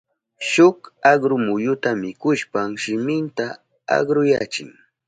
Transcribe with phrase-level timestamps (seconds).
[0.49, 0.79] Shuk
[1.11, 3.45] akru muyuta mikushpan shiminta
[3.97, 4.69] akruyachin.